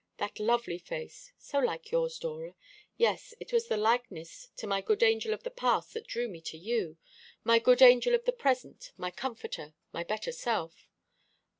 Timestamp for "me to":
6.27-6.57